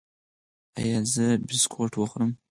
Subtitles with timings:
[0.79, 2.31] ایا زه بسکټ وخورم؟